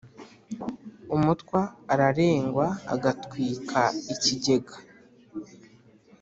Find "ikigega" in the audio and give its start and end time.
4.13-4.75